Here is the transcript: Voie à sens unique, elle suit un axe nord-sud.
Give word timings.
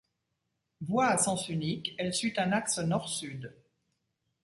Voie 0.81 1.05
à 1.09 1.19
sens 1.19 1.47
unique, 1.47 1.93
elle 1.99 2.11
suit 2.11 2.33
un 2.37 2.51
axe 2.53 2.79
nord-sud. 2.79 3.53